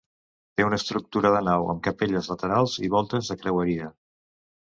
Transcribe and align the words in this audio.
Té 0.59 0.63
una 0.67 0.77
estructura 0.81 1.31
de 1.35 1.41
nau 1.47 1.65
amb 1.73 1.83
capelles 1.89 2.31
laterals 2.33 2.77
i 2.87 2.91
voltes 2.97 3.29
de 3.33 3.37
creueria. 3.43 3.93